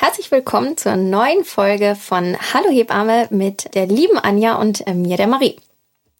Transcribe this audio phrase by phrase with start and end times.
[0.00, 5.18] Herzlich willkommen zur neuen Folge von Hallo Hebamme mit der lieben Anja und äh, mir,
[5.18, 5.56] der Marie.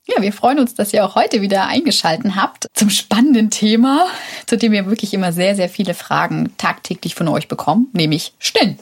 [0.06, 4.06] Ja, wir freuen uns, dass ihr auch heute wieder eingeschalten habt zum spannenden Thema,
[4.44, 8.78] zu dem wir wirklich immer sehr, sehr viele Fragen tagtäglich von euch bekommen, nämlich Stillen.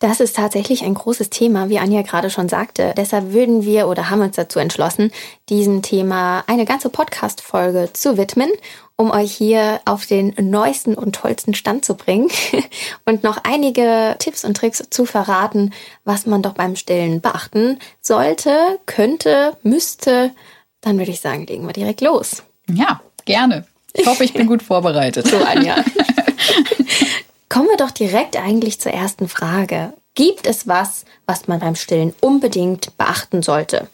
[0.00, 2.94] Das ist tatsächlich ein großes Thema, wie Anja gerade schon sagte.
[2.96, 5.12] Deshalb würden wir oder haben uns dazu entschlossen,
[5.50, 8.50] diesem Thema eine ganze Podcast-Folge zu widmen,
[8.96, 12.30] um euch hier auf den neuesten und tollsten Stand zu bringen
[13.04, 18.78] und noch einige Tipps und Tricks zu verraten, was man doch beim Stillen beachten sollte,
[18.86, 20.30] könnte, müsste.
[20.80, 22.42] Dann würde ich sagen, legen wir direkt los.
[22.70, 23.66] Ja, gerne.
[23.92, 25.28] Ich hoffe, ich bin gut vorbereitet.
[25.28, 25.76] So, Anja.
[27.50, 29.92] Kommen wir doch direkt eigentlich zur ersten Frage.
[30.14, 33.88] Gibt es was, was man beim Stillen unbedingt beachten sollte?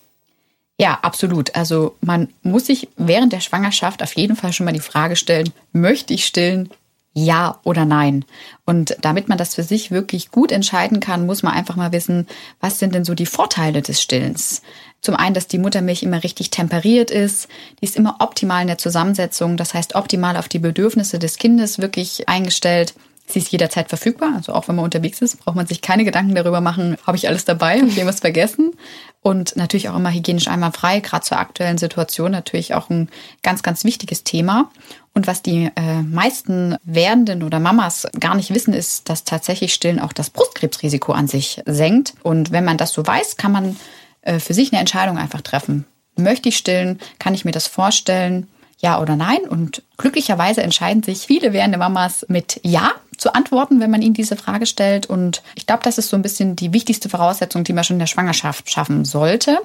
[0.78, 1.56] Ja, absolut.
[1.56, 5.50] Also man muss sich während der Schwangerschaft auf jeden Fall schon mal die Frage stellen,
[5.72, 6.69] möchte ich stillen?
[7.15, 8.27] Ja oder nein.
[8.67, 12.27] Und damit man das für sich wirklich gut entscheiden kann, muss man einfach mal wissen,
[12.61, 14.61] was sind denn so die Vorteile des Stillens?
[15.00, 17.49] Zum einen, dass die Muttermilch immer richtig temperiert ist,
[17.81, 21.78] die ist immer optimal in der Zusammensetzung, das heißt optimal auf die Bedürfnisse des Kindes
[21.78, 22.93] wirklich eingestellt.
[23.28, 26.34] Sie ist jederzeit verfügbar, also auch wenn man unterwegs ist, braucht man sich keine Gedanken
[26.34, 28.72] darüber machen, habe ich alles dabei, habe ich irgendwas vergessen.
[29.20, 33.09] Und natürlich auch immer hygienisch einwandfrei, gerade zur aktuellen Situation natürlich auch ein
[33.42, 34.70] ganz, ganz wichtiges Thema.
[35.12, 39.98] Und was die äh, meisten Werdenden oder Mamas gar nicht wissen, ist, dass tatsächlich Stillen
[39.98, 42.14] auch das Brustkrebsrisiko an sich senkt.
[42.22, 43.76] Und wenn man das so weiß, kann man
[44.22, 45.87] äh, für sich eine Entscheidung einfach treffen.
[46.16, 46.98] Möchte ich stillen?
[47.19, 48.48] Kann ich mir das vorstellen?
[48.86, 49.41] Ja oder nein?
[49.48, 54.36] Und glücklicherweise entscheiden sich viele werdende Mamas mit Ja zu antworten, wenn man ihnen diese
[54.36, 55.06] Frage stellt.
[55.06, 58.00] Und ich glaube, das ist so ein bisschen die wichtigste Voraussetzung, die man schon in
[58.00, 59.58] der Schwangerschaft schaffen sollte.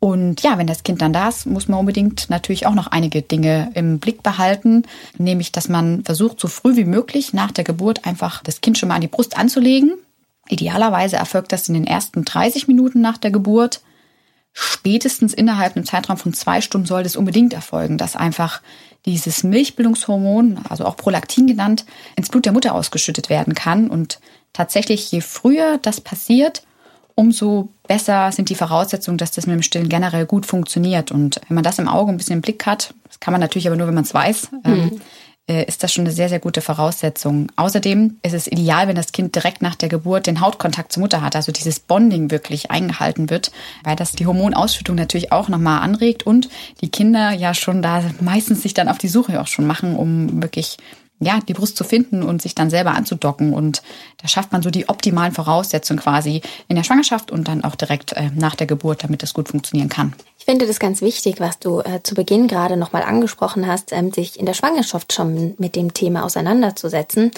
[0.00, 3.22] Und ja, wenn das Kind dann da ist, muss man unbedingt natürlich auch noch einige
[3.22, 4.82] Dinge im Blick behalten,
[5.18, 8.88] nämlich dass man versucht, so früh wie möglich nach der Geburt einfach das Kind schon
[8.88, 9.92] mal an die Brust anzulegen.
[10.48, 13.82] Idealerweise erfolgt das in den ersten 30 Minuten nach der Geburt.
[14.60, 18.60] Spätestens innerhalb einem Zeitraum von zwei Stunden soll das unbedingt erfolgen, dass einfach
[19.06, 21.84] dieses Milchbildungshormon, also auch Prolaktin genannt,
[22.16, 23.88] ins Blut der Mutter ausgeschüttet werden kann.
[23.88, 24.18] Und
[24.52, 26.64] tatsächlich, je früher das passiert,
[27.14, 31.12] umso besser sind die Voraussetzungen, dass das mit dem Stillen generell gut funktioniert.
[31.12, 33.68] Und wenn man das im Auge ein bisschen im Blick hat, das kann man natürlich
[33.68, 34.60] aber nur, wenn man es weiß, mhm.
[34.64, 35.00] ähm, äh,
[35.48, 37.48] ist das schon eine sehr, sehr gute Voraussetzung.
[37.56, 41.22] Außerdem ist es ideal, wenn das Kind direkt nach der Geburt den Hautkontakt zur Mutter
[41.22, 43.50] hat, also dieses Bonding wirklich eingehalten wird,
[43.82, 46.48] weil das die Hormonausschüttung natürlich auch nochmal anregt und
[46.82, 50.42] die Kinder ja schon da meistens sich dann auf die Suche auch schon machen, um
[50.42, 50.76] wirklich
[51.20, 53.52] ja, die Brust zu finden und sich dann selber anzudocken.
[53.52, 53.82] Und
[54.18, 58.12] da schafft man so die optimalen Voraussetzungen quasi in der Schwangerschaft und dann auch direkt
[58.12, 60.12] äh, nach der Geburt, damit das gut funktionieren kann.
[60.48, 64.40] Finde das ganz wichtig, was du äh, zu Beginn gerade nochmal angesprochen hast, ähm, sich
[64.40, 67.32] in der Schwangerschaft schon mit dem Thema auseinanderzusetzen.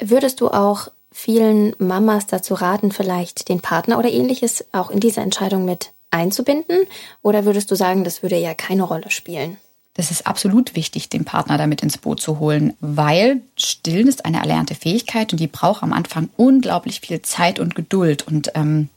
[0.00, 5.22] Würdest du auch vielen Mamas dazu raten, vielleicht den Partner oder ähnliches auch in diese
[5.22, 6.86] Entscheidung mit einzubinden?
[7.20, 9.56] Oder würdest du sagen, das würde ja keine Rolle spielen?
[9.94, 14.38] Das ist absolut wichtig, den Partner damit ins Boot zu holen, weil Stillen ist eine
[14.38, 18.24] erlernte Fähigkeit und die braucht am Anfang unglaublich viel Zeit und Geduld.
[18.28, 18.88] Und ähm,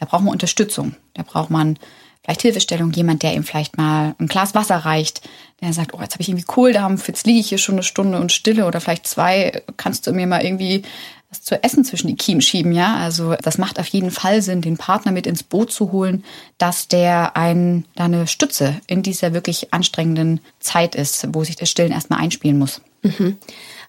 [0.00, 0.94] da braucht man Unterstützung.
[1.12, 1.78] Da braucht man
[2.22, 5.22] vielleicht Hilfestellung, jemand, der ihm vielleicht mal ein Glas Wasser reicht,
[5.60, 8.20] der sagt, oh, jetzt habe ich irgendwie Kohldampf, jetzt liege ich hier schon eine Stunde
[8.20, 10.82] und stille oder vielleicht zwei, kannst du mir mal irgendwie
[11.30, 12.96] was zu essen zwischen die Kiemen schieben, ja.
[12.96, 16.24] Also das macht auf jeden Fall Sinn, den Partner mit ins Boot zu holen,
[16.58, 21.70] dass der ein, da eine Stütze in dieser wirklich anstrengenden Zeit ist, wo sich das
[21.70, 22.82] Stillen erstmal einspielen muss.
[23.02, 23.38] Mhm.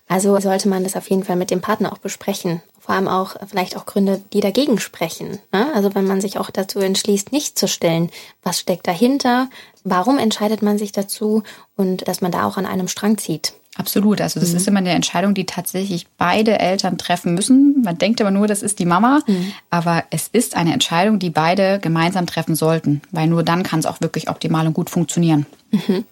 [0.07, 2.61] Also sollte man das auf jeden Fall mit dem Partner auch besprechen.
[2.83, 5.39] Vor allem auch vielleicht auch Gründe, die dagegen sprechen.
[5.53, 5.71] Ne?
[5.73, 8.09] Also wenn man sich auch dazu entschließt, nicht zu stillen,
[8.41, 9.49] was steckt dahinter?
[9.85, 11.43] Warum entscheidet man sich dazu?
[11.77, 13.53] Und dass man da auch an einem Strang zieht.
[13.77, 14.19] Absolut.
[14.19, 14.57] Also das mhm.
[14.57, 17.81] ist immer eine Entscheidung, die tatsächlich beide Eltern treffen müssen.
[17.83, 19.21] Man denkt aber nur, das ist die Mama.
[19.27, 19.53] Mhm.
[19.69, 23.85] Aber es ist eine Entscheidung, die beide gemeinsam treffen sollten, weil nur dann kann es
[23.85, 25.45] auch wirklich optimal und gut funktionieren.
[25.71, 26.03] Mhm.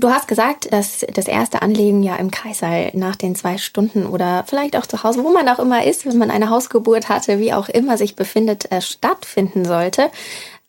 [0.00, 4.44] Du hast gesagt, dass das erste Anlegen ja im Kaisersaal nach den zwei Stunden oder
[4.46, 7.52] vielleicht auch zu Hause, wo man auch immer ist, wenn man eine Hausgeburt hatte, wie
[7.52, 10.10] auch immer sich befindet, äh, stattfinden sollte.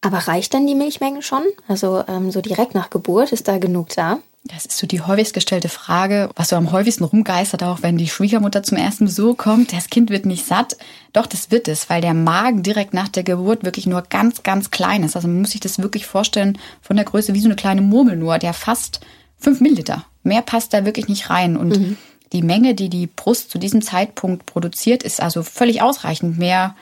[0.02, 1.44] Aber reicht dann die Milchmenge schon?
[1.68, 4.20] Also ähm, so direkt nach Geburt ist da genug da?
[4.48, 8.08] Das ist so die häufigst gestellte Frage, was so am häufigsten rumgeistert, auch wenn die
[8.08, 9.74] Schwiegermutter zum ersten Besuch kommt.
[9.74, 10.78] Das Kind wird nicht satt.
[11.14, 14.70] Doch, das wird es, weil der Magen direkt nach der Geburt wirklich nur ganz, ganz
[14.70, 15.16] klein ist.
[15.16, 18.18] Also man muss sich das wirklich vorstellen von der Größe wie so eine kleine Murmel
[18.18, 19.00] nur, der fast
[19.40, 20.06] fünf Milliliter.
[20.22, 21.58] Mehr passt da wirklich nicht rein.
[21.58, 21.98] Und mhm.
[22.32, 26.38] die Menge, die die Brust zu diesem Zeitpunkt produziert, ist also völlig ausreichend.
[26.38, 26.76] Mehr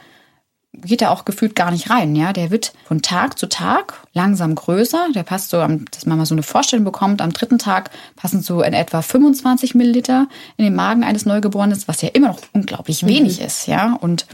[0.74, 2.16] geht er auch gefühlt gar nicht rein.
[2.16, 5.08] Ja, der wird von Tag zu Tag langsam größer.
[5.16, 7.22] Der passt so, dass man mal so eine Vorstellung bekommt.
[7.22, 10.28] Am dritten Tag passen so in etwa 25 Milliliter
[10.58, 13.46] in den Magen eines Neugeborenen, was ja immer noch unglaublich wenig mhm.
[13.46, 13.68] ist.
[13.68, 14.26] Ja, und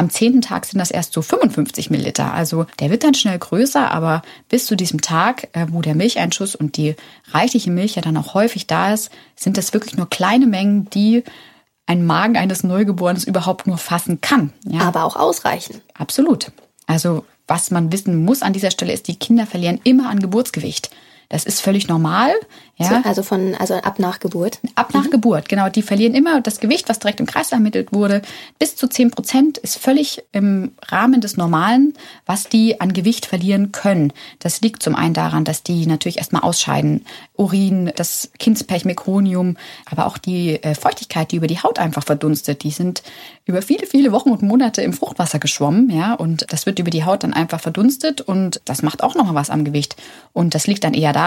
[0.00, 2.32] am zehnten Tag sind das erst so 55 Milliliter.
[2.32, 6.54] Also der wird dann schnell größer, aber bis zu diesem Tag, äh, wo der Milcheinschuss
[6.54, 6.94] und die
[7.32, 11.22] reichliche Milch ja dann auch häufig da ist, sind das wirklich nur kleine Mengen, die
[11.86, 14.52] ein Magen eines Neugeborenen überhaupt nur fassen kann.
[14.64, 14.82] Ja.
[14.82, 15.80] Aber auch ausreichen.
[15.94, 16.52] Absolut.
[16.86, 20.90] Also was man wissen muss an dieser Stelle ist, die Kinder verlieren immer an Geburtsgewicht.
[21.30, 22.32] Das ist völlig normal.
[22.76, 23.02] Ja.
[23.04, 24.58] Also von, also ab nach Geburt.
[24.74, 25.10] Ab nach mhm.
[25.10, 25.68] Geburt, genau.
[25.68, 28.22] Die verlieren immer das Gewicht, was direkt im Kreis ermittelt wurde.
[28.58, 31.94] Bis zu 10 Prozent ist völlig im Rahmen des Normalen,
[32.26, 34.12] was die an Gewicht verlieren können.
[34.38, 37.04] Das liegt zum einen daran, dass die natürlich erstmal ausscheiden.
[37.36, 39.56] Urin, das Kindspech, Mekonium,
[39.88, 42.64] aber auch die äh, Feuchtigkeit, die über die Haut einfach verdunstet.
[42.64, 43.02] Die sind
[43.44, 46.14] über viele, viele Wochen und Monate im Fruchtwasser geschwommen, ja.
[46.14, 49.50] Und das wird über die Haut dann einfach verdunstet und das macht auch nochmal was
[49.50, 49.96] am Gewicht.
[50.32, 51.19] Und das liegt dann eher daran,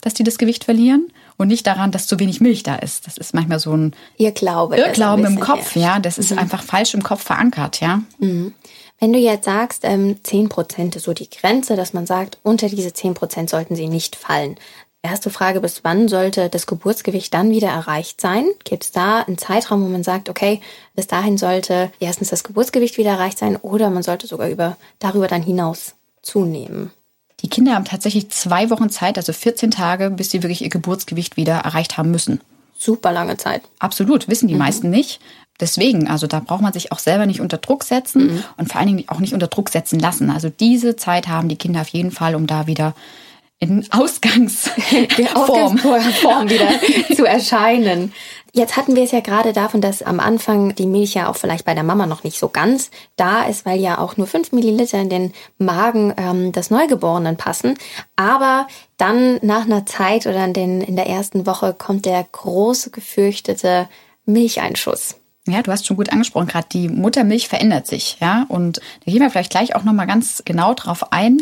[0.00, 3.06] dass die das Gewicht verlieren und nicht daran, dass zu wenig Milch da ist.
[3.06, 5.94] Das ist manchmal so ein Irrglaube, Irrglauben im Kopf, ja.
[5.94, 5.98] ja.
[6.00, 6.38] Das ist mhm.
[6.38, 8.02] einfach falsch im Kopf verankert, ja.
[8.18, 8.54] Mhm.
[9.00, 12.68] Wenn du jetzt sagst, ähm, 10 Prozent ist so die Grenze, dass man sagt, unter
[12.68, 14.56] diese 10 Prozent sollten sie nicht fallen.
[15.00, 18.46] Erste Frage, bis wann sollte das Geburtsgewicht dann wieder erreicht sein?
[18.64, 20.60] Gibt es da einen Zeitraum, wo man sagt, okay,
[20.96, 25.28] bis dahin sollte erstens das Geburtsgewicht wieder erreicht sein oder man sollte sogar über, darüber
[25.28, 26.90] dann hinaus zunehmen?
[27.42, 31.36] Die Kinder haben tatsächlich zwei Wochen Zeit, also 14 Tage, bis sie wirklich ihr Geburtsgewicht
[31.36, 32.40] wieder erreicht haben müssen.
[32.76, 33.62] Super lange Zeit.
[33.78, 34.60] Absolut, wissen die mhm.
[34.60, 35.20] meisten nicht.
[35.60, 38.44] Deswegen, also da braucht man sich auch selber nicht unter Druck setzen mhm.
[38.56, 40.30] und vor allen Dingen auch nicht unter Druck setzen lassen.
[40.30, 42.94] Also diese Zeit haben die Kinder auf jeden Fall, um da wieder
[43.58, 46.70] in Ausgangsform Form wieder
[47.14, 48.12] zu erscheinen.
[48.54, 51.64] Jetzt hatten wir es ja gerade davon, dass am Anfang die Milch ja auch vielleicht
[51.64, 54.98] bei der Mama noch nicht so ganz da ist, weil ja auch nur fünf Milliliter
[54.98, 57.74] in den Magen ähm, des Neugeborenen passen.
[58.16, 58.66] Aber
[58.96, 63.88] dann nach einer Zeit oder in, den, in der ersten Woche kommt der große gefürchtete
[64.24, 65.16] Milcheinschuss.
[65.46, 69.22] Ja, du hast schon gut angesprochen, gerade die Muttermilch verändert sich, ja, und da gehen
[69.22, 71.38] wir vielleicht gleich auch noch mal ganz genau drauf ein.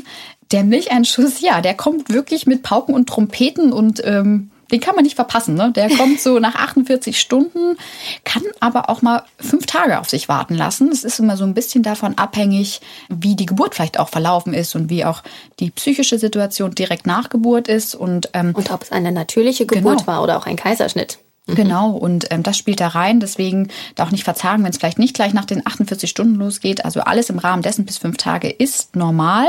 [0.53, 5.05] Der Milcheinschuss, ja, der kommt wirklich mit Pauken und Trompeten und ähm, den kann man
[5.05, 5.55] nicht verpassen.
[5.55, 5.73] Ne?
[5.73, 7.77] Der kommt so nach 48 Stunden,
[8.25, 10.91] kann aber auch mal fünf Tage auf sich warten lassen.
[10.91, 14.75] Es ist immer so ein bisschen davon abhängig, wie die Geburt vielleicht auch verlaufen ist
[14.75, 15.23] und wie auch
[15.61, 17.95] die psychische Situation direkt nach Geburt ist.
[17.95, 20.07] Und, ähm, und ob es eine natürliche Geburt genau.
[20.07, 21.19] war oder auch ein Kaiserschnitt.
[21.47, 21.55] Mhm.
[21.55, 23.21] Genau, und ähm, das spielt da rein.
[23.21, 26.85] Deswegen da auch nicht verzagen, wenn es vielleicht nicht gleich nach den 48 Stunden losgeht.
[26.85, 29.47] Also alles im Rahmen dessen bis fünf Tage ist normal.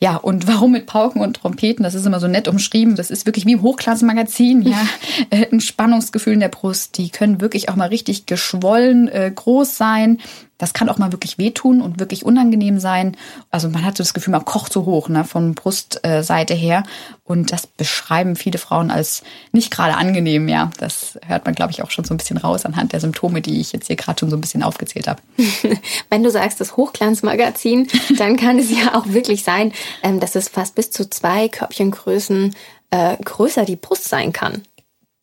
[0.00, 1.84] Ja, und warum mit Pauken und Trompeten?
[1.84, 2.96] Das ist immer so nett umschrieben.
[2.96, 4.62] Das ist wirklich wie im Hochglanzmagazin.
[4.62, 4.80] Ja,
[5.30, 6.98] äh, ein Spannungsgefühl in der Brust.
[6.98, 10.18] Die können wirklich auch mal richtig geschwollen, äh, groß sein.
[10.58, 13.16] Das kann auch mal wirklich wehtun und wirklich unangenehm sein.
[13.50, 16.82] Also man hat so das Gefühl, man kocht so hoch, ne, von Brustseite her.
[17.24, 19.22] Und das beschreiben viele Frauen als
[19.52, 20.70] nicht gerade angenehm, ja.
[20.78, 23.60] Das hört man, glaube ich, auch schon so ein bisschen raus anhand der Symptome, die
[23.60, 25.22] ich jetzt hier gerade schon so ein bisschen aufgezählt habe.
[26.10, 27.88] Wenn du sagst, das Hochglanzmagazin,
[28.18, 29.72] dann kann es ja auch wirklich sein,
[30.02, 32.54] ähm, dass es fast bis zu zwei Körbchengrößen
[32.90, 34.62] äh, größer die Brust sein kann.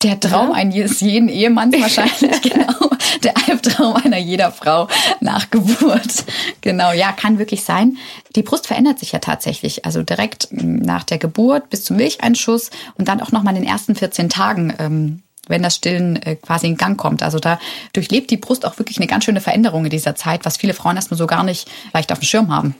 [0.06, 0.54] Der Traum ja.
[0.54, 2.90] eines jeden Ehemanns wahrscheinlich, genau.
[3.24, 4.86] Der Albtraum einer jeder Frau
[5.18, 6.24] nach Geburt.
[6.60, 7.96] Genau, ja, kann wirklich sein.
[8.36, 9.84] Die Brust verändert sich ja tatsächlich.
[9.84, 13.96] Also direkt nach der Geburt bis zum Milcheinschuss und dann auch nochmal in den ersten
[13.96, 17.22] 14 Tagen ähm, wenn das Stillen äh, quasi in Gang kommt.
[17.22, 17.60] Also da
[17.92, 20.96] durchlebt die Brust auch wirklich eine ganz schöne Veränderung in dieser Zeit, was viele Frauen
[20.96, 22.74] erstmal so gar nicht leicht auf dem Schirm haben.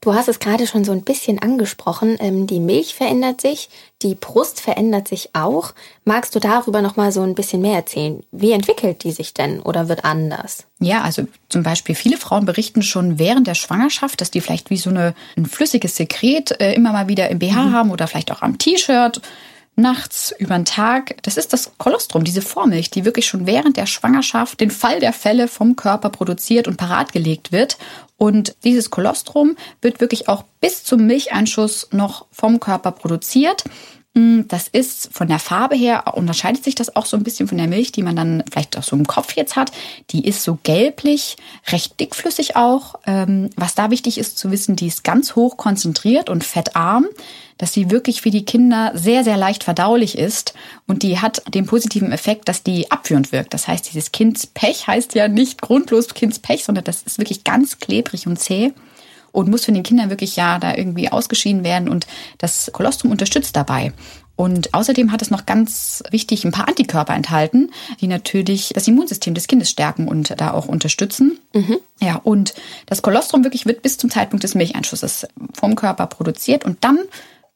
[0.00, 2.16] Du hast es gerade schon so ein bisschen angesprochen.
[2.20, 3.68] Ähm, die Milch verändert sich,
[4.02, 5.74] die Brust verändert sich auch.
[6.04, 8.22] Magst du darüber noch mal so ein bisschen mehr erzählen?
[8.30, 10.66] Wie entwickelt die sich denn oder wird anders?
[10.78, 14.76] Ja, also zum Beispiel viele Frauen berichten schon während der Schwangerschaft, dass die vielleicht wie
[14.76, 17.72] so eine, ein flüssiges Sekret äh, immer mal wieder im BH mhm.
[17.72, 19.20] haben oder vielleicht auch am T-Shirt
[19.78, 21.16] nachts über den Tag.
[21.22, 25.12] Das ist das Kolostrum, diese Vormilch, die wirklich schon während der Schwangerschaft den Fall der
[25.12, 27.78] Fälle vom Körper produziert und parat gelegt wird.
[28.16, 33.64] Und dieses Kolostrum wird wirklich auch bis zum Milcheinschuss noch vom Körper produziert.
[34.18, 37.56] Mm, das ist von der Farbe her, unterscheidet sich das auch so ein bisschen von
[37.56, 39.70] der Milch, die man dann vielleicht auch so im Kopf jetzt hat.
[40.10, 41.36] Die ist so gelblich,
[41.68, 42.96] recht dickflüssig auch.
[43.06, 47.06] Ähm, was da wichtig ist zu wissen, die ist ganz hoch konzentriert und fettarm
[47.60, 50.54] dass sie wirklich für die Kinder sehr, sehr leicht verdaulich ist
[50.86, 53.52] und die hat den positiven Effekt, dass die abführend wirkt.
[53.52, 58.28] Das heißt, dieses Kindspech heißt ja nicht grundlos Kindspech, sondern das ist wirklich ganz klebrig
[58.28, 58.72] und zäh
[59.32, 62.06] und muss von den Kindern wirklich ja da irgendwie ausgeschieden werden und
[62.38, 63.92] das Kolostrum unterstützt dabei.
[64.38, 69.34] Und außerdem hat es noch ganz wichtig ein paar Antikörper enthalten, die natürlich das Immunsystem
[69.34, 71.40] des Kindes stärken und da auch unterstützen.
[71.52, 71.78] Mhm.
[72.00, 72.54] Ja, und
[72.86, 77.00] das Kolostrum wirklich wird bis zum Zeitpunkt des Milcheinschusses vom Körper produziert und dann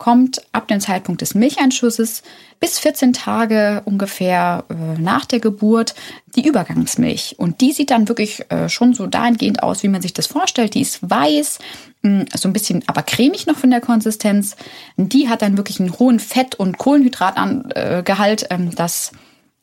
[0.02, 2.24] kommt ab dem Zeitpunkt des Milcheinschusses
[2.58, 5.94] bis 14 Tage ungefähr äh, nach der Geburt
[6.34, 7.36] die Übergangsmilch.
[7.38, 10.74] Und die sieht dann wirklich äh, schon so dahingehend aus, wie man sich das vorstellt.
[10.74, 11.60] Die ist weiß,
[12.02, 14.56] mh, so ein bisschen aber cremig noch von der Konsistenz.
[14.96, 19.12] Die hat dann wirklich einen hohen Fett- und Kohlenhydratgehalt, äh, das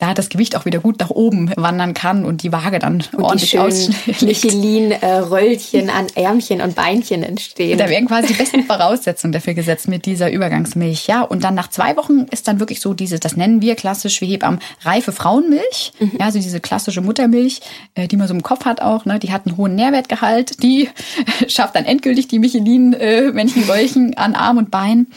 [0.00, 3.22] da das Gewicht auch wieder gut nach oben wandern kann und die Waage dann und
[3.22, 4.22] ordentlich ausschlägt.
[4.22, 7.78] Michelin-Röllchen an Ärmchen und Beinchen entstehen.
[7.78, 11.06] Da werden quasi die besten Voraussetzungen dafür gesetzt mit dieser Übergangsmilch.
[11.06, 14.20] Ja, und dann nach zwei Wochen ist dann wirklich so diese, das nennen wir klassisch,
[14.20, 15.92] wir Hebammen, reife Frauenmilch.
[16.00, 16.12] Mhm.
[16.18, 17.60] Ja, also diese klassische Muttermilch,
[17.94, 20.62] äh, die man so im Kopf hat auch, ne, die hat einen hohen Nährwertgehalt.
[20.62, 20.88] Die
[21.46, 25.08] schafft dann endgültig die Michelin-Männchenröllchen an Arm und Bein.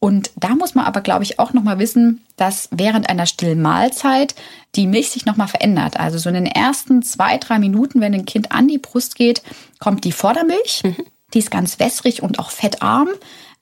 [0.00, 4.34] Und da muss man aber, glaube ich, auch nochmal wissen, dass während einer stillen Mahlzeit
[4.74, 6.00] die Milch sich nochmal verändert.
[6.00, 9.42] Also so in den ersten zwei, drei Minuten, wenn ein Kind an die Brust geht,
[9.78, 10.82] kommt die Vordermilch.
[10.84, 10.96] Mhm.
[11.34, 13.08] Die ist ganz wässrig und auch fettarm.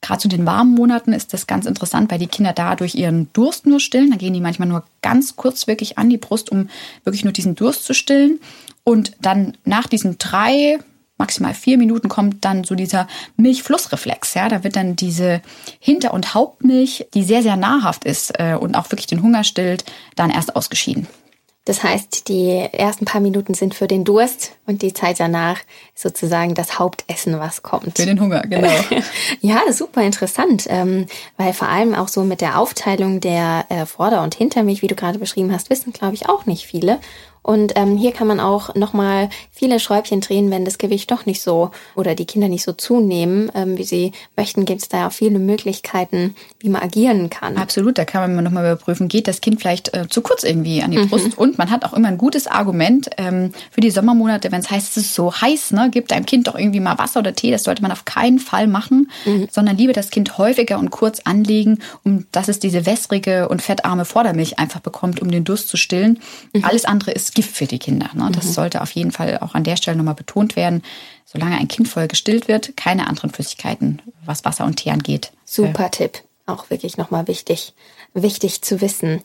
[0.01, 3.67] Gerade zu den warmen Monaten ist das ganz interessant, weil die Kinder dadurch ihren Durst
[3.67, 4.11] nur stillen.
[4.13, 6.69] Da gehen die manchmal nur ganz kurz wirklich an die Brust, um
[7.03, 8.39] wirklich nur diesen Durst zu stillen.
[8.85, 10.79] Und dann nach diesen drei,
[11.19, 13.07] maximal vier Minuten kommt dann so dieser
[13.37, 14.35] Milchflussreflex.
[14.35, 15.43] Ja, da wird dann diese
[15.81, 19.85] Hinter- und Hauptmilch, die sehr, sehr nahrhaft ist äh, und auch wirklich den Hunger stillt,
[20.17, 21.07] dann erst ausgeschieden.
[21.69, 25.59] Das heißt, die ersten paar Minuten sind für den Durst und die Zeit danach
[25.95, 27.99] sozusagen das Hauptessen, was kommt.
[27.99, 28.73] Für den Hunger, genau.
[29.43, 31.05] ja, super interessant, ähm,
[31.37, 34.95] weil vor allem auch so mit der Aufteilung der äh, Vorder- und Hintermilch, wie du
[34.95, 37.01] gerade beschrieben hast, wissen, glaube ich, auch nicht viele.
[37.43, 41.43] Und ähm, hier kann man auch nochmal viele Schräubchen drehen, wenn das Gewicht doch nicht
[41.43, 44.65] so oder die Kinder nicht so zunehmen, ähm, wie sie möchten.
[44.65, 47.57] Gibt es da ja viele Möglichkeiten, wie man agieren kann.
[47.57, 50.91] Absolut, da kann man nochmal überprüfen, geht das Kind vielleicht äh, zu kurz irgendwie an
[50.91, 51.09] die mhm.
[51.09, 51.39] Brust.
[51.39, 54.97] Und man hat auch immer ein gutes Argument ähm, für die Sommermonate, wenn es heißt,
[54.97, 57.51] es ist so heiß, ne, gibt einem Kind doch irgendwie mal Wasser oder Tee.
[57.51, 59.49] Das sollte man auf keinen Fall machen, mhm.
[59.51, 64.05] sondern lieber das Kind häufiger und kurz anlegen, um dass es diese wässrige und fettarme
[64.05, 66.19] Vordermilch einfach bekommt, um den Durst zu stillen.
[66.53, 66.65] Mhm.
[66.65, 68.11] Alles andere ist Gift für die Kinder.
[68.15, 68.31] Ne?
[68.33, 68.53] Das mhm.
[68.53, 70.83] sollte auf jeden Fall auch an der Stelle nochmal betont werden.
[71.25, 75.33] Solange ein Kind voll gestillt wird, keine anderen Flüssigkeiten, was Wasser und Tee angeht.
[75.45, 75.91] Super.
[75.91, 76.23] Tipp.
[76.47, 77.75] Auch wirklich nochmal wichtig,
[78.15, 79.23] wichtig zu wissen.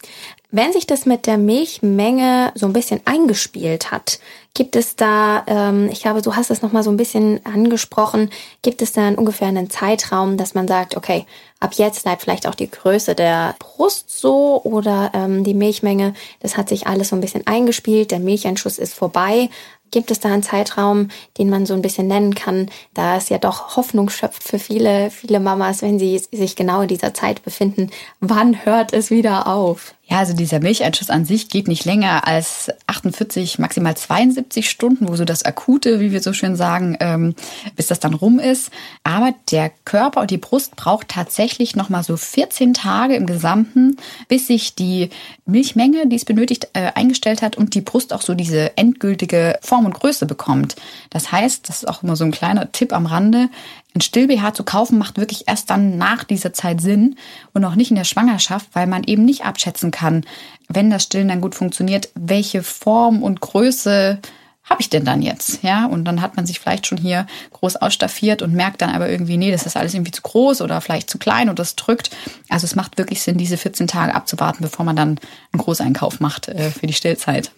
[0.56, 4.20] Wenn sich das mit der Milchmenge so ein bisschen eingespielt hat,
[4.54, 8.30] gibt es da, ähm, ich glaube, du hast es nochmal so ein bisschen angesprochen,
[8.62, 11.26] gibt es da ungefähr einen Zeitraum, dass man sagt, okay,
[11.60, 16.56] ab jetzt bleibt vielleicht auch die Größe der Brust so oder ähm, die Milchmenge, das
[16.56, 19.50] hat sich alles so ein bisschen eingespielt, der Milcheinschuss ist vorbei.
[19.90, 23.40] Gibt es da einen Zeitraum, den man so ein bisschen nennen kann, da es ja
[23.40, 27.90] doch Hoffnung schöpft für viele, viele Mamas, wenn sie sich genau in dieser Zeit befinden?
[28.20, 29.94] Wann hört es wieder auf?
[30.06, 35.16] Ja, also dieser Milcheinschuss an sich geht nicht länger als 48, maximal 72 Stunden, wo
[35.16, 37.36] so das Akute, wie wir so schön sagen, ähm,
[37.78, 38.70] bis das dann rum ist.
[39.06, 43.96] Aber der Körper und die Brust braucht tatsächlich nochmal so 14 Tage im Gesamten,
[44.28, 45.10] bis sich die
[45.46, 49.86] Milchmenge, die es benötigt, äh, eingestellt hat und die Brust auch so diese endgültige Form
[49.86, 50.76] und Größe bekommt.
[51.12, 53.48] Das heißt, das ist auch immer so ein kleiner Tipp am Rande,
[53.96, 57.16] ein Still-BH zu kaufen macht wirklich erst dann nach dieser Zeit Sinn
[57.54, 60.26] und auch nicht in der Schwangerschaft, weil man eben nicht abschätzen kann,
[60.68, 64.20] wenn das Stillen dann gut funktioniert, welche Form und Größe
[64.64, 65.62] habe ich denn dann jetzt?
[65.62, 69.10] Ja, und dann hat man sich vielleicht schon hier groß ausstaffiert und merkt dann aber
[69.10, 72.12] irgendwie, nee, das ist alles irgendwie zu groß oder vielleicht zu klein und das drückt.
[72.50, 75.20] Also es macht wirklich Sinn, diese 14 Tage abzuwarten, bevor man dann
[75.52, 77.52] einen Großeinkauf macht äh, für die Stillzeit.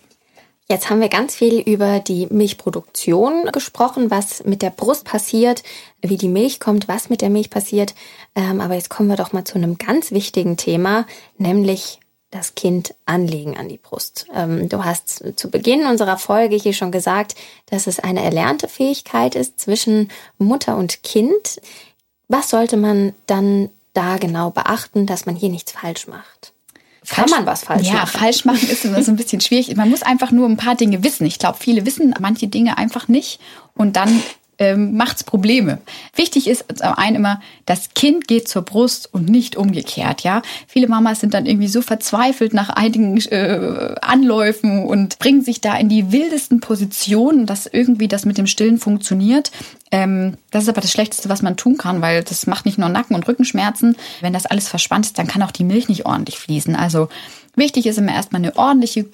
[0.67, 5.62] Jetzt haben wir ganz viel über die Milchproduktion gesprochen, was mit der Brust passiert,
[6.01, 7.93] wie die Milch kommt, was mit der Milch passiert.
[8.36, 11.05] Ähm, aber jetzt kommen wir doch mal zu einem ganz wichtigen Thema,
[11.38, 12.00] nämlich
[12.31, 14.25] das Kind anlegen an die Brust.
[14.34, 17.36] Ähm, du hast zu Beginn unserer Folge hier schon gesagt,
[17.67, 21.62] dass es eine erlernte Fähigkeit ist zwischen Mutter und Kind.
[22.27, 26.54] Was sollte man dann da genau beachten, dass man hier nichts falsch macht?
[27.09, 28.09] Kann man was falsch ja, machen?
[28.13, 29.75] Ja, falsch machen ist immer so ein bisschen schwierig.
[29.75, 31.25] Man muss einfach nur ein paar Dinge wissen.
[31.25, 33.39] Ich glaube, viele wissen manche Dinge einfach nicht.
[33.75, 34.21] Und dann
[34.59, 35.79] ähm, macht's Probleme.
[36.15, 40.21] Wichtig ist zum einen immer, das Kind geht zur Brust und nicht umgekehrt.
[40.21, 45.62] Ja, viele Mamas sind dann irgendwie so verzweifelt nach einigen äh, Anläufen und bringen sich
[45.62, 49.51] da in die wildesten Positionen, dass irgendwie das mit dem Stillen funktioniert.
[49.91, 52.89] Ähm, das ist aber das Schlechteste, was man tun kann, weil das macht nicht nur
[52.89, 53.95] Nacken- und Rückenschmerzen.
[54.21, 56.75] Wenn das alles verspannt ist, dann kann auch die Milch nicht ordentlich fließen.
[56.75, 57.09] Also
[57.55, 59.05] wichtig ist immer erstmal eine ordentliche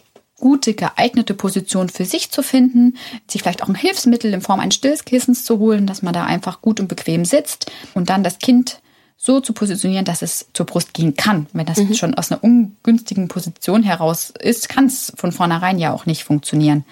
[0.42, 2.98] gute, geeignete Position für sich zu finden,
[3.30, 6.62] sich vielleicht auch ein Hilfsmittel in Form eines Stillkissens zu holen, dass man da einfach
[6.62, 8.82] gut und bequem sitzt und dann das Kind
[9.16, 11.46] so zu positionieren, dass es zur Brust gehen kann.
[11.54, 11.94] Wenn das mhm.
[11.94, 16.84] schon aus einer ungünstigen Position heraus ist, kann es von vornherein ja auch nicht funktionieren.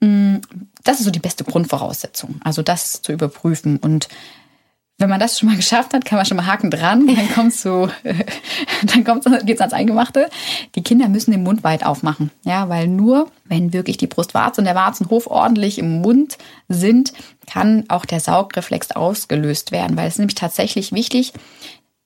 [0.00, 0.36] Mm,
[0.84, 4.08] das ist so die beste Grundvoraussetzung, also das zu überprüfen und
[4.98, 7.06] wenn man das schon mal geschafft hat, kann man schon mal Haken dran.
[7.06, 7.88] Dann kommst so,
[8.84, 10.28] dann kommt's, geht's ans Eingemachte.
[10.76, 12.30] Die Kinder müssen den Mund weit aufmachen.
[12.44, 17.12] Ja, weil nur, wenn wirklich die Brustwarze und der Warzenhof ordentlich im Mund sind,
[17.46, 19.96] kann auch der Saugreflex ausgelöst werden.
[19.96, 21.32] Weil es ist nämlich tatsächlich wichtig,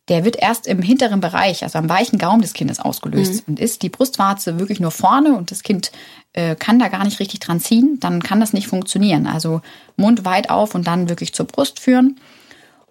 [0.09, 3.47] der wird erst im hinteren Bereich, also am weichen Gaum des Kindes ausgelöst.
[3.47, 3.53] Mhm.
[3.53, 5.93] Und ist die Brustwarze wirklich nur vorne und das Kind
[6.33, 9.27] äh, kann da gar nicht richtig dran ziehen, dann kann das nicht funktionieren.
[9.27, 9.61] Also
[9.97, 12.19] Mund weit auf und dann wirklich zur Brust führen.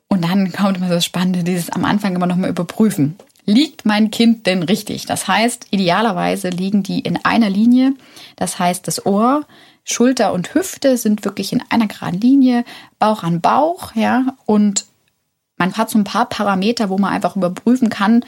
[0.08, 3.16] Und dann kommt immer das Spannende, dieses am Anfang immer noch mal überprüfen.
[3.46, 5.06] Liegt mein Kind denn richtig?
[5.06, 7.94] Das heißt, idealerweise liegen die in einer Linie.
[8.36, 9.46] Das heißt, das Ohr,
[9.84, 12.65] Schulter und Hüfte sind wirklich in einer geraden Linie,
[13.00, 14.36] Bauch an Bauch, ja.
[14.46, 14.86] Und
[15.56, 18.24] man hat so ein paar Parameter, wo man einfach überprüfen kann,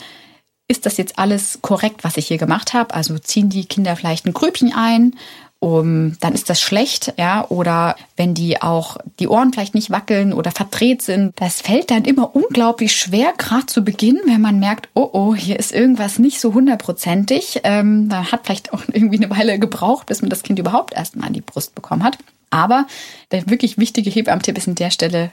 [0.69, 2.93] ist das jetzt alles korrekt, was ich hier gemacht habe?
[2.93, 5.15] Also ziehen die Kinder vielleicht ein Grübchen ein
[5.59, 10.31] um, dann ist das schlecht, ja, oder wenn die auch die Ohren vielleicht nicht wackeln
[10.31, 14.87] oder verdreht sind, das fällt dann immer unglaublich schwer, gerade zu Beginn, wenn man merkt,
[14.93, 17.61] oh oh, hier ist irgendwas nicht so hundertprozentig.
[17.65, 21.27] Ähm, da hat vielleicht auch irgendwie eine Weile gebraucht, bis man das Kind überhaupt erstmal
[21.27, 22.17] an die Brust bekommen hat.
[22.51, 22.87] Aber
[23.31, 25.31] der wirklich wichtige Hebamtipp ist an der Stelle,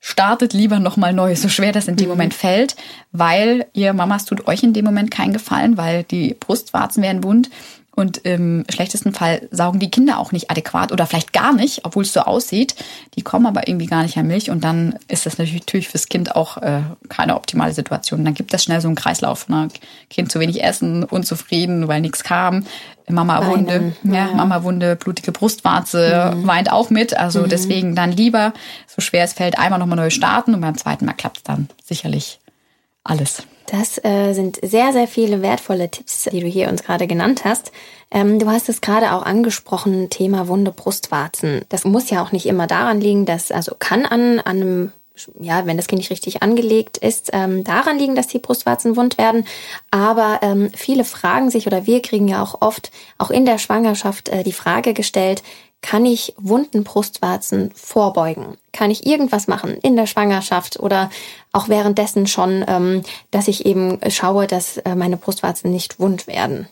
[0.00, 2.12] startet lieber nochmal neu, so schwer das in dem mhm.
[2.12, 2.76] Moment fällt,
[3.12, 7.50] weil ihr Mamas tut euch in dem Moment keinen Gefallen, weil die Brustwarzen werden wund
[7.98, 12.04] und im schlechtesten Fall saugen die Kinder auch nicht adäquat oder vielleicht gar nicht, obwohl
[12.04, 12.76] es so aussieht.
[13.16, 16.36] Die kommen aber irgendwie gar nicht an Milch und dann ist das natürlich fürs Kind
[16.36, 18.24] auch äh, keine optimale Situation.
[18.24, 19.48] Dann gibt es schnell so einen Kreislauf.
[19.48, 19.66] Ne?
[20.10, 22.64] Kind zu wenig essen, unzufrieden, weil nichts kam.
[23.08, 26.46] Mama Wunde, ja, Mama Wunde, blutige Brustwarze, mhm.
[26.46, 27.16] weint auch mit.
[27.16, 27.48] Also mhm.
[27.48, 28.52] deswegen dann lieber,
[28.86, 31.68] so schwer es fällt, einmal nochmal neu starten und beim zweiten Mal klappt es dann
[31.84, 32.38] sicherlich
[33.02, 33.42] alles.
[33.70, 37.70] Das äh, sind sehr, sehr viele wertvolle Tipps, die du hier uns gerade genannt hast.
[38.10, 41.66] Ähm, du hast es gerade auch angesprochen, Thema Wunde Brustwarzen.
[41.68, 44.92] Das muss ja auch nicht immer daran liegen, dass, also kann an, an einem
[45.40, 49.18] ja, wenn das Kind nicht richtig angelegt ist, ähm, daran liegen, dass die Brustwarzen wund
[49.18, 49.46] werden.
[49.90, 54.28] Aber ähm, viele fragen sich oder wir kriegen ja auch oft, auch in der Schwangerschaft,
[54.28, 55.42] äh, die Frage gestellt,
[55.80, 58.56] kann ich wunden Brustwarzen vorbeugen?
[58.72, 61.10] Kann ich irgendwas machen in der Schwangerschaft oder
[61.52, 66.68] auch währenddessen schon, ähm, dass ich eben schaue, dass äh, meine Brustwarzen nicht wund werden?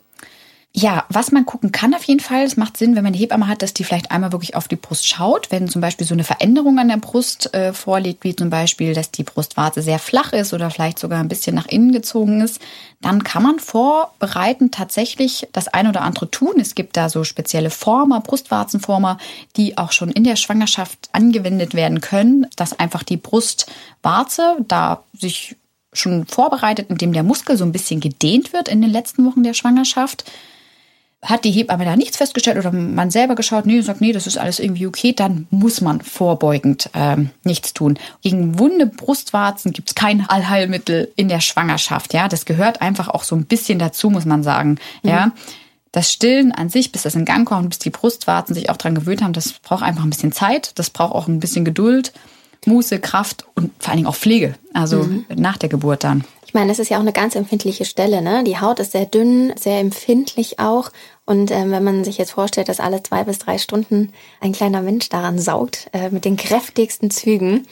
[0.79, 3.49] Ja, was man gucken kann auf jeden Fall, es macht Sinn, wenn man eine Hebamme
[3.49, 5.51] hat, dass die vielleicht einmal wirklich auf die Brust schaut.
[5.51, 9.11] Wenn zum Beispiel so eine Veränderung an der Brust äh, vorliegt, wie zum Beispiel, dass
[9.11, 12.61] die Brustwarze sehr flach ist oder vielleicht sogar ein bisschen nach innen gezogen ist,
[13.01, 16.53] dann kann man vorbereitend tatsächlich das ein oder andere tun.
[16.61, 19.17] Es gibt da so spezielle Former, Brustwarzenformer,
[19.57, 25.57] die auch schon in der Schwangerschaft angewendet werden können, dass einfach die Brustwarze da sich
[25.95, 29.55] schon vorbereitet, indem der Muskel so ein bisschen gedehnt wird in den letzten Wochen der
[29.55, 30.31] Schwangerschaft
[31.27, 34.39] hat die Hebamme da nichts festgestellt oder man selber geschaut, nee, sagt, nee, das ist
[34.39, 37.99] alles irgendwie okay, dann muss man vorbeugend ähm, nichts tun.
[38.23, 42.15] Gegen wunde Brustwarzen gibt es kein Allheilmittel in der Schwangerschaft.
[42.15, 44.79] Ja, das gehört einfach auch so ein bisschen dazu, muss man sagen.
[45.03, 45.11] Mhm.
[45.11, 45.33] Ja.
[45.93, 48.95] Das Stillen an sich, bis das in Gang kommt, bis die Brustwarzen sich auch dran
[48.95, 52.13] gewöhnt haben, das braucht einfach ein bisschen Zeit, das braucht auch ein bisschen Geduld.
[52.67, 55.25] Muße, Kraft und vor allen Dingen auch Pflege, also mhm.
[55.35, 56.25] nach der Geburt dann.
[56.47, 58.23] Ich meine, das ist ja auch eine ganz empfindliche Stelle.
[58.23, 58.45] Ne?
[58.45, 60.91] Die Haut ist sehr dünn, sehr empfindlich auch.
[61.25, 64.81] Und ähm, wenn man sich jetzt vorstellt, dass alle zwei bis drei Stunden ein kleiner
[64.81, 67.67] Mensch daran saugt, äh, mit den kräftigsten Zügen,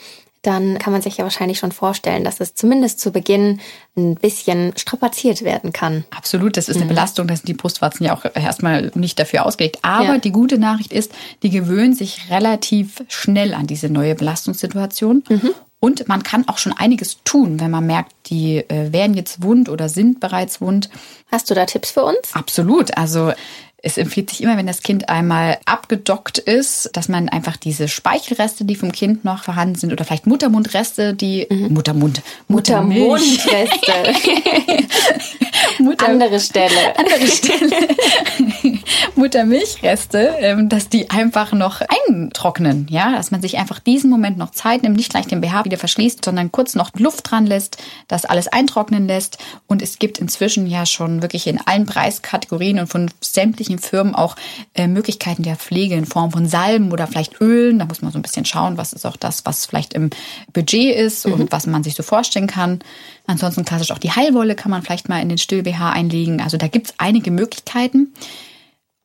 [0.45, 3.59] dann kann man sich ja wahrscheinlich schon vorstellen, dass es zumindest zu Beginn
[3.97, 6.05] ein bisschen strapaziert werden kann.
[6.15, 6.89] Absolut, das ist eine mhm.
[6.89, 9.79] Belastung, da sind die Brustwarzen ja auch erstmal nicht dafür ausgelegt.
[9.81, 10.17] Aber ja.
[10.17, 11.11] die gute Nachricht ist,
[11.43, 15.23] die gewöhnen sich relativ schnell an diese neue Belastungssituation.
[15.27, 15.51] Mhm.
[15.79, 19.69] Und man kann auch schon einiges tun, wenn man merkt, die äh, werden jetzt wund
[19.69, 20.89] oder sind bereits wund.
[21.31, 22.33] Hast du da Tipps für uns?
[22.33, 22.97] Absolut.
[22.97, 23.33] Also
[23.85, 28.65] es empfiehlt sich immer, wenn das Kind einmal abgedockt ist, dass man einfach diese Speichelreste,
[28.65, 31.71] die vom Kind noch vorhanden sind, oder vielleicht Muttermundreste, die mhm.
[31.71, 33.93] Muttermund, Muttermundreste.
[35.79, 36.97] Mutter, andere Stelle.
[36.97, 37.87] Andere Stelle.
[39.15, 44.51] Muttermilchreste, ähm, dass die einfach noch eintrocknen, ja, dass man sich einfach diesen Moment noch
[44.51, 48.25] Zeit nimmt, nicht gleich den BH wieder verschließt, sondern kurz noch Luft dran lässt, das
[48.25, 49.37] alles eintrocknen lässt.
[49.67, 54.15] Und es gibt inzwischen ja schon wirklich in allen Preiskategorien und von sämtlichen manchen Firmen
[54.15, 54.35] auch
[54.73, 57.79] äh, Möglichkeiten der Pflege in Form von Salben oder vielleicht Ölen.
[57.79, 60.09] Da muss man so ein bisschen schauen, was ist auch das, was vielleicht im
[60.53, 61.33] Budget ist mhm.
[61.33, 62.79] und was man sich so vorstellen kann.
[63.27, 66.41] Ansonsten klassisch auch die Heilwolle kann man vielleicht mal in den Still-BH einlegen.
[66.41, 68.13] Also da gibt es einige Möglichkeiten.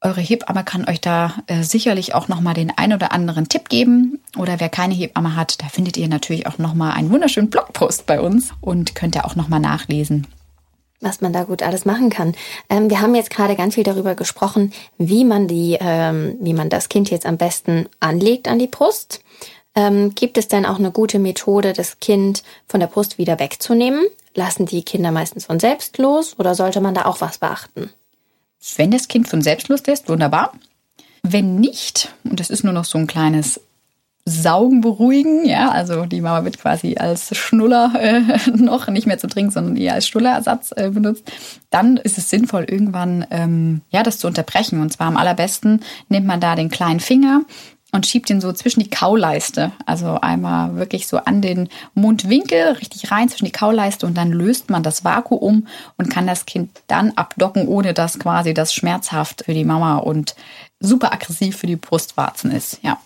[0.03, 4.19] Eure Hebamme kann euch da äh, sicherlich auch nochmal den ein oder anderen Tipp geben.
[4.39, 8.19] Oder wer keine Hebamme hat, da findet ihr natürlich auch nochmal einen wunderschönen Blogpost bei
[8.21, 10.27] uns und könnt ihr auch nochmal nachlesen
[11.01, 12.35] was man da gut alles machen kann.
[12.69, 16.69] Ähm, wir haben jetzt gerade ganz viel darüber gesprochen, wie man die, ähm, wie man
[16.69, 19.23] das Kind jetzt am besten anlegt an die Brust.
[19.75, 24.05] Ähm, gibt es denn auch eine gute Methode, das Kind von der Brust wieder wegzunehmen?
[24.35, 27.91] Lassen die Kinder meistens von selbst los oder sollte man da auch was beachten?
[28.77, 30.53] Wenn das Kind von selbst los lässt, wunderbar.
[31.23, 33.61] Wenn nicht, und das ist nur noch so ein kleines
[34.25, 35.47] Saugen beruhigen.
[35.47, 38.23] Ja, also die Mama wird quasi als Schnuller äh,
[38.55, 41.31] noch nicht mehr zum Trinken, sondern eher als Schnullerersatz äh, benutzt.
[41.71, 44.81] Dann ist es sinnvoll, irgendwann ähm, ja das zu unterbrechen.
[44.81, 47.43] Und zwar am allerbesten nimmt man da den kleinen Finger
[47.93, 49.73] und schiebt ihn so zwischen die Kauleiste.
[49.87, 54.71] Also einmal wirklich so an den Mundwinkel, richtig rein zwischen die Kauleiste und dann löst
[54.71, 59.55] man das Vakuum und kann das Kind dann abdocken, ohne dass quasi das schmerzhaft für
[59.55, 60.35] die Mama und
[60.79, 62.79] super aggressiv für die Brustwarzen ist.
[62.83, 62.99] Ja.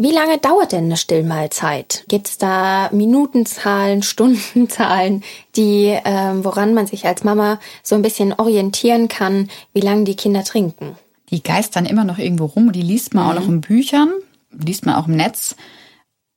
[0.00, 2.04] Wie lange dauert denn eine Stillmahlzeit?
[2.06, 5.24] Gibt es da Minutenzahlen, Stundenzahlen,
[5.56, 10.14] die, ähm, woran man sich als Mama so ein bisschen orientieren kann, wie lange die
[10.14, 10.96] Kinder trinken?
[11.30, 13.30] Die geistern immer noch irgendwo rum und die liest man mhm.
[13.30, 14.12] auch noch in Büchern,
[14.52, 15.56] liest man auch im Netz.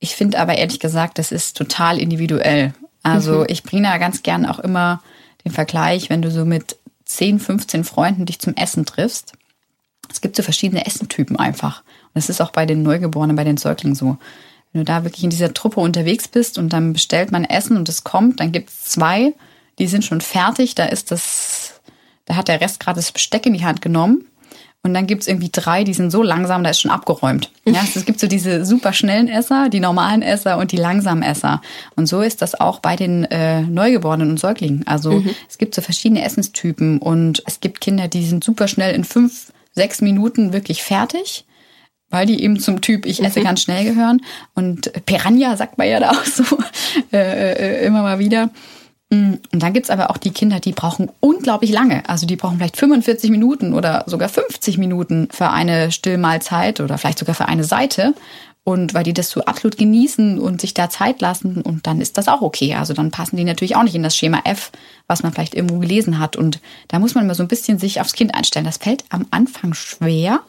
[0.00, 2.74] Ich finde aber ehrlich gesagt, das ist total individuell.
[3.04, 3.46] Also mhm.
[3.48, 5.00] ich bringe da ganz gern auch immer
[5.44, 9.34] den Vergleich, wenn du so mit 10, 15 Freunden dich zum Essen triffst.
[10.12, 11.82] Es gibt so verschiedene Essentypen einfach.
[12.14, 14.18] Das ist auch bei den Neugeborenen, bei den Säuglingen so.
[14.72, 17.88] Wenn du da wirklich in dieser Truppe unterwegs bist und dann bestellt man Essen und
[17.88, 19.34] es kommt, dann gibt es zwei,
[19.78, 21.80] die sind schon fertig, da ist das,
[22.24, 24.24] da hat der Rest gerade das Besteck in die Hand genommen.
[24.84, 27.52] Und dann gibt es irgendwie drei, die sind so langsam, da ist schon abgeräumt.
[27.64, 31.62] Ja, es gibt so diese super schnellen Esser, die normalen Esser und die langsamen Esser.
[31.94, 34.84] Und so ist das auch bei den äh, Neugeborenen und Säuglingen.
[34.86, 35.30] Also mhm.
[35.48, 39.52] es gibt so verschiedene Essenstypen und es gibt Kinder, die sind super schnell in fünf,
[39.72, 41.44] sechs Minuten wirklich fertig
[42.12, 43.44] weil die eben zum Typ ich esse mhm.
[43.44, 44.20] ganz schnell gehören.
[44.54, 46.44] Und Piranha sagt man ja da auch so
[47.12, 48.50] äh, äh, immer mal wieder.
[49.10, 52.08] Mm, und dann gibt's aber auch die Kinder, die brauchen unglaublich lange.
[52.08, 57.18] Also die brauchen vielleicht 45 Minuten oder sogar 50 Minuten für eine Stillmahlzeit oder vielleicht
[57.18, 58.14] sogar für eine Seite.
[58.64, 62.16] Und weil die das so absolut genießen und sich da Zeit lassen und dann ist
[62.16, 62.74] das auch okay.
[62.74, 64.70] Also dann passen die natürlich auch nicht in das Schema F,
[65.08, 66.36] was man vielleicht irgendwo gelesen hat.
[66.36, 68.64] Und da muss man immer so ein bisschen sich aufs Kind einstellen.
[68.64, 70.42] Das fällt am Anfang schwer,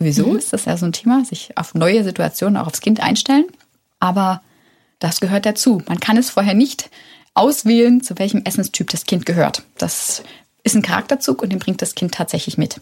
[0.00, 0.36] Sowieso mhm.
[0.36, 3.44] ist das ja so ein Thema, sich auf neue Situationen auch aufs Kind einstellen.
[3.98, 4.40] Aber
[4.98, 5.82] das gehört dazu.
[5.86, 6.90] Man kann es vorher nicht
[7.34, 9.62] auswählen, zu welchem Essenstyp das Kind gehört.
[9.76, 10.22] Das
[10.62, 12.80] ist ein Charakterzug und den bringt das Kind tatsächlich mit.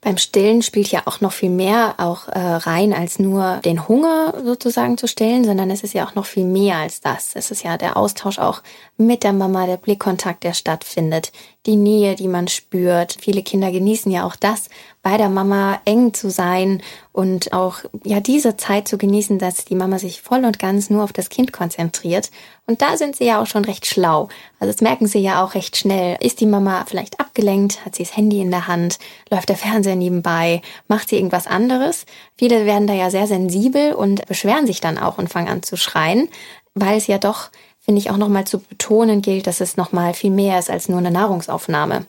[0.00, 4.32] Beim Stillen spielt ja auch noch viel mehr auch äh, rein, als nur den Hunger
[4.44, 7.32] sozusagen zu stillen, sondern es ist ja auch noch viel mehr als das.
[7.34, 8.62] Es ist ja der Austausch auch
[8.96, 11.32] mit der Mama, der Blickkontakt, der stattfindet,
[11.66, 13.16] die Nähe, die man spürt.
[13.20, 14.68] Viele Kinder genießen ja auch das,
[15.08, 19.74] bei der Mama eng zu sein und auch ja diese Zeit zu genießen, dass die
[19.74, 22.30] Mama sich voll und ganz nur auf das Kind konzentriert.
[22.66, 24.28] Und da sind sie ja auch schon recht schlau.
[24.60, 26.18] Also das merken sie ja auch recht schnell.
[26.20, 27.86] Ist die Mama vielleicht abgelenkt?
[27.86, 28.98] Hat sie das Handy in der Hand?
[29.30, 30.60] Läuft der Fernseher nebenbei?
[30.88, 32.04] Macht sie irgendwas anderes?
[32.36, 35.78] Viele werden da ja sehr sensibel und beschweren sich dann auch und fangen an zu
[35.78, 36.28] schreien,
[36.74, 40.32] weil es ja doch finde ich auch nochmal zu betonen gilt, dass es nochmal viel
[40.32, 42.04] mehr ist als nur eine Nahrungsaufnahme.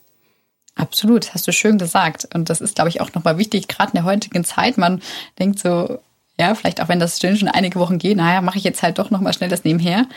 [0.79, 2.27] Absolut, hast du schön gesagt.
[2.33, 4.77] Und das ist, glaube ich, auch nochmal wichtig, gerade in der heutigen Zeit.
[4.77, 5.01] Man
[5.37, 5.99] denkt so,
[6.39, 8.97] Ja, vielleicht auch wenn das Stillen schon einige Wochen geht, naja, mache ich jetzt halt
[8.97, 10.07] doch nochmal schnell das nebenher.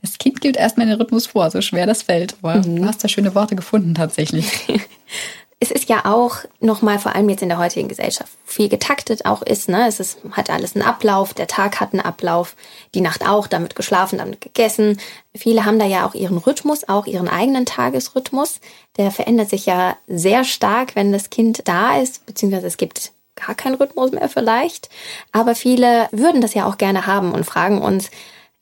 [0.00, 2.36] Das Kind gibt erstmal den Rhythmus vor, so schwer das fällt.
[2.40, 2.76] Aber mhm.
[2.76, 4.46] du hast da schöne Worte gefunden tatsächlich.
[5.62, 9.42] es ist ja auch nochmal, vor allem jetzt in der heutigen Gesellschaft, viel getaktet auch
[9.42, 9.68] ist.
[9.68, 9.86] Ne?
[9.86, 12.56] Es ist, hat alles einen Ablauf, der Tag hat einen Ablauf,
[12.96, 14.98] die Nacht auch, damit geschlafen, damit gegessen.
[15.36, 18.58] Viele haben da ja auch ihren Rhythmus, auch ihren eigenen Tagesrhythmus.
[18.96, 23.54] Der verändert sich ja sehr stark, wenn das Kind da ist, beziehungsweise es gibt gar
[23.54, 24.88] keinen Rhythmus mehr vielleicht.
[25.30, 28.10] Aber viele würden das ja auch gerne haben und fragen uns,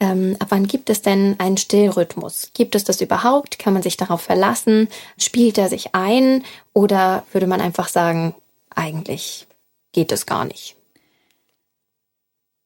[0.01, 2.51] ähm, ab wann gibt es denn einen Stillrhythmus?
[2.55, 3.59] Gibt es das überhaupt?
[3.59, 4.89] Kann man sich darauf verlassen?
[5.19, 6.43] Spielt er sich ein?
[6.73, 8.35] Oder würde man einfach sagen,
[8.75, 9.47] eigentlich
[9.93, 10.77] geht es gar nicht?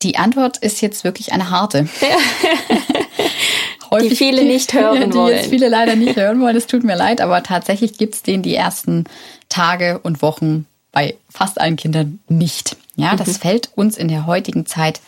[0.02, 1.88] Die Antwort ist jetzt wirklich eine harte.
[3.90, 5.28] Häufig, die viele nicht hören die wollen.
[5.28, 6.56] Die jetzt viele leider nicht hören wollen.
[6.56, 9.04] Es tut mir leid, aber tatsächlich gibt es den die ersten
[9.48, 12.76] Tage und Wochen bei fast allen Kindern nicht.
[12.96, 13.34] Ja, das mhm.
[13.34, 15.00] fällt uns in der heutigen Zeit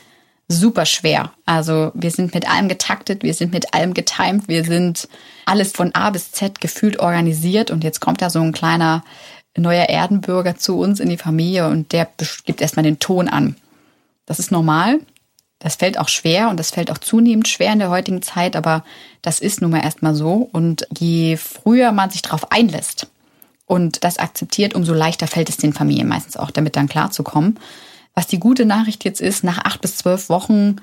[0.49, 1.33] super schwer.
[1.45, 5.09] Also wir sind mit allem getaktet, wir sind mit allem getimed, wir sind
[5.45, 9.05] alles von A bis Z gefühlt organisiert und jetzt kommt da so ein kleiner
[9.57, 12.09] neuer Erdenbürger zu uns in die Familie und der
[12.45, 13.57] gibt erstmal den Ton an.
[14.27, 15.01] Das ist normal.
[15.59, 18.85] Das fällt auch schwer und das fällt auch zunehmend schwer in der heutigen Zeit, aber
[19.23, 20.49] das ist nun mal erstmal so.
[20.53, 23.09] Und je früher man sich darauf einlässt,
[23.67, 27.59] und das akzeptiert, umso leichter fällt es den Familien meistens auch, damit dann klarzukommen.
[28.17, 30.77] Was die gute Nachricht jetzt ist, nach acht bis zwölf Wochen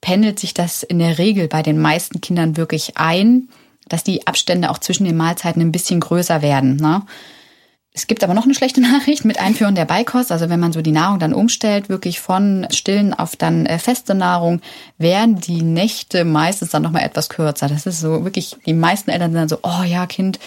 [0.00, 3.48] pendelt sich das in der Regel bei den meisten Kindern wirklich ein,
[3.88, 6.76] dass die Abstände auch zwischen den Mahlzeiten ein bisschen größer werden.
[6.76, 7.02] Ne?
[7.92, 10.30] Es gibt aber noch eine schlechte Nachricht mit Einführung der Beikost.
[10.30, 14.14] Also wenn man so die Nahrung dann umstellt, wirklich von stillen auf dann äh, feste
[14.14, 14.60] Nahrung,
[14.96, 17.68] werden die Nächte meistens dann nochmal etwas kürzer.
[17.68, 20.38] Das ist so wirklich, die meisten Eltern sind dann so, oh ja, Kind,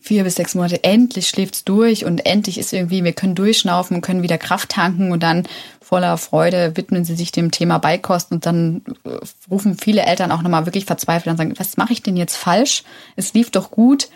[0.00, 4.00] vier bis sechs Monate, endlich schläft's durch und endlich ist irgendwie, wir können durchschnaufen und
[4.00, 5.44] können wieder Kraft tanken und dann
[5.80, 9.18] voller Freude widmen sie sich dem Thema Beikost und dann äh,
[9.50, 12.84] rufen viele Eltern auch nochmal wirklich verzweifelt und sagen, was mache ich denn jetzt falsch?
[13.16, 14.08] Es lief doch gut.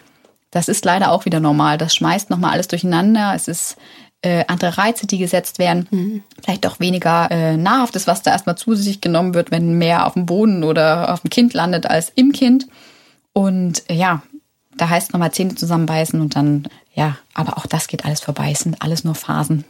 [0.51, 1.79] Das ist leider auch wieder normal.
[1.79, 3.33] Das schmeißt nochmal alles durcheinander.
[3.35, 3.77] Es ist
[4.23, 5.89] äh, andere Reize, die gesetzt werden.
[5.91, 6.23] Mhm.
[6.43, 10.15] Vielleicht auch weniger äh, nahrhaftes, was da erstmal zu sich genommen wird, wenn mehr auf
[10.15, 12.69] dem Boden oder auf dem Kind landet als im Kind.
[13.33, 14.23] Und äh, ja,
[14.77, 18.51] da heißt nochmal Zähne zusammenbeißen und dann, ja, aber auch das geht alles vorbei.
[18.53, 19.65] Es sind alles nur Phasen.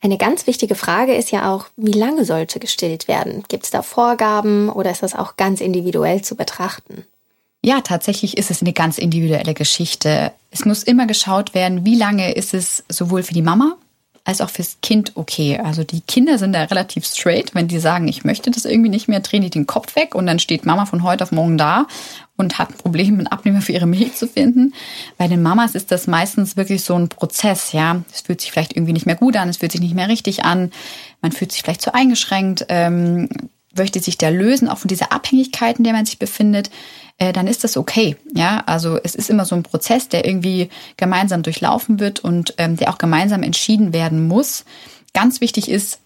[0.00, 3.42] Eine ganz wichtige Frage ist ja auch, wie lange sollte gestillt werden?
[3.48, 7.04] Gibt es da Vorgaben oder ist das auch ganz individuell zu betrachten?
[7.62, 10.32] Ja, tatsächlich ist es eine ganz individuelle Geschichte.
[10.50, 13.78] Es muss immer geschaut werden, wie lange ist es sowohl für die Mama
[14.24, 15.58] als auch fürs Kind okay.
[15.62, 17.54] Also die Kinder sind da relativ straight.
[17.54, 20.26] Wenn die sagen, ich möchte das irgendwie nicht mehr, drehen die den Kopf weg und
[20.26, 21.86] dann steht Mama von heute auf morgen da
[22.36, 24.74] und hat ein Problem, einen Abnehmer für ihre Milch zu finden.
[25.18, 28.02] Bei den Mamas ist das meistens wirklich so ein Prozess, ja.
[28.12, 30.44] Es fühlt sich vielleicht irgendwie nicht mehr gut an, es fühlt sich nicht mehr richtig
[30.44, 30.72] an,
[31.20, 33.28] man fühlt sich vielleicht zu eingeschränkt, ähm,
[33.76, 36.70] möchte sich da lösen, auch von dieser Abhängigkeit, in der man sich befindet.
[37.18, 38.16] Äh, dann ist das okay.
[38.34, 42.76] Ja, also es ist immer so ein Prozess, der irgendwie gemeinsam durchlaufen wird und ähm,
[42.76, 44.64] der auch gemeinsam entschieden werden muss.
[45.12, 46.00] Ganz wichtig ist,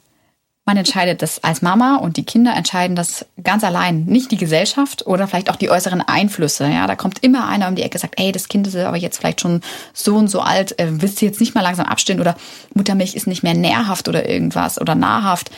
[0.68, 5.06] man entscheidet das als Mama und die Kinder entscheiden das ganz allein, nicht die Gesellschaft
[5.06, 6.68] oder vielleicht auch die äußeren Einflüsse.
[6.68, 9.16] Ja, da kommt immer einer um die Ecke, sagt, ey, das Kind ist aber jetzt
[9.16, 9.62] vielleicht schon
[9.94, 12.36] so und so alt, äh, willst du jetzt nicht mal langsam abstellen oder
[12.74, 15.50] Muttermilch ist nicht mehr nährhaft oder irgendwas oder nahrhaft.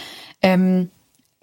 [0.43, 0.91] Ähm,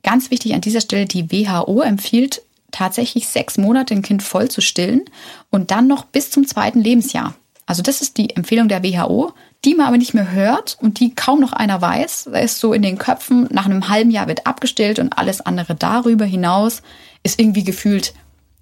[0.02, 2.42] ganz wichtig an dieser Stelle, die WHO empfiehlt
[2.78, 5.06] tatsächlich sechs Monate ein Kind voll zu stillen
[5.50, 7.34] und dann noch bis zum zweiten Lebensjahr.
[7.66, 9.34] Also das ist die Empfehlung der WHO,
[9.66, 12.30] die man aber nicht mehr hört und die kaum noch einer weiß.
[12.32, 15.76] Da ist so in den Köpfen, nach einem halben Jahr wird abgestillt und alles andere
[15.76, 16.84] darüber hinaus
[17.24, 18.14] ist irgendwie gefühlt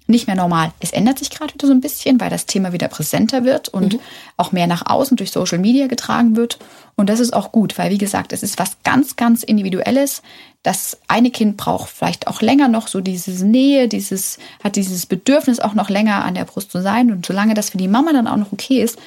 [0.06, 0.72] nicht mehr normal.
[0.80, 3.94] Es ändert sich gerade wieder so ein bisschen, weil das Thema wieder präsenter wird und
[3.94, 4.00] mhm.
[4.36, 6.58] auch mehr nach außen durch Social Media getragen wird.
[6.94, 10.22] Und das ist auch gut, weil wie gesagt, es ist was ganz, ganz Individuelles.
[10.62, 15.60] Das eine Kind braucht vielleicht auch länger noch so diese Nähe, dieses, hat dieses Bedürfnis
[15.60, 17.10] auch noch länger an der Brust zu sein.
[17.10, 18.98] Und solange das für die Mama dann auch noch okay ist,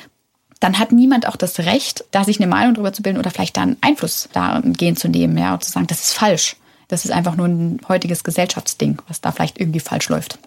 [0.60, 3.56] dann hat niemand auch das Recht, da sich eine Meinung darüber zu bilden oder vielleicht
[3.56, 6.58] da einen Einfluss dahingehend zu nehmen, ja, und zu sagen, das ist falsch.
[6.90, 10.40] Das ist einfach nur ein heutiges Gesellschaftsding, was da vielleicht irgendwie falsch läuft.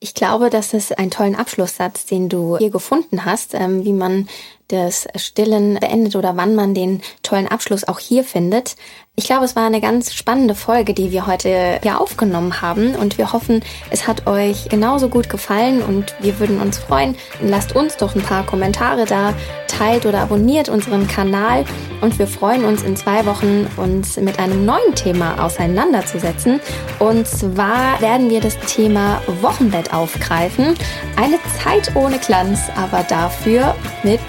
[0.00, 4.28] Ich glaube, das ist ein tollen Abschlusssatz, den du hier gefunden hast, ähm, wie man
[4.68, 8.76] das Stillen beendet oder wann man den tollen Abschluss auch hier findet.
[9.16, 13.18] Ich glaube, es war eine ganz spannende Folge, die wir heute hier aufgenommen haben und
[13.18, 17.16] wir hoffen, es hat euch genauso gut gefallen und wir würden uns freuen.
[17.42, 19.34] Lasst uns doch ein paar Kommentare da,
[19.66, 21.64] teilt oder abonniert unseren Kanal
[22.00, 26.60] und wir freuen uns in zwei Wochen uns mit einem neuen Thema auseinanderzusetzen.
[27.00, 30.74] Und zwar werden wir das Thema Wochenbett aufgreifen.
[31.16, 34.20] Eine Zeit ohne Glanz, aber dafür mit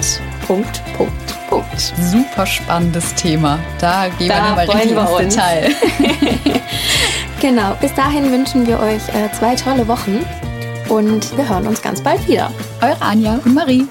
[0.49, 1.13] Punkt, Punkt.
[1.47, 1.93] Punkt.
[2.11, 3.59] Super spannendes Thema.
[3.79, 5.35] Da gehen Da wir nochmal richtig freuen wir ins uns.
[5.35, 5.69] Detail.
[7.39, 10.25] Genau, bis dahin wünschen wir euch äh, zwei tolle Wochen
[10.89, 12.51] und wir hören uns ganz bald wieder.
[12.81, 13.87] Eure Anja und Marie.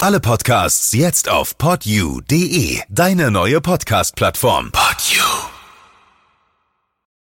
[0.00, 4.72] Alle Podcasts jetzt auf podyou.de, deine neue Podcast-Plattform.
[4.72, 5.55] Podyou.